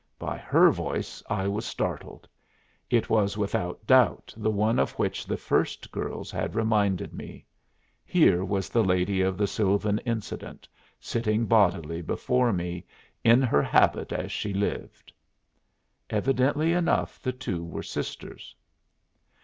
[0.17, 2.27] By her voice I was startled:
[2.89, 7.45] it was without doubt the one of which the first girl's had reminded me.
[8.03, 10.67] Here was the lady of the sylvan incident
[10.99, 12.83] sitting bodily before me,
[13.23, 15.13] "in her habit as she lived."
[16.09, 18.55] Evidently enough the two were sisters.